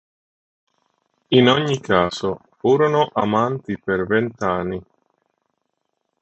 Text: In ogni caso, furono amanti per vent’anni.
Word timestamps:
In 1.29 1.47
ogni 1.47 1.79
caso, 1.79 2.39
furono 2.57 3.07
amanti 3.13 3.77
per 3.77 4.07
vent’anni. 4.07 4.81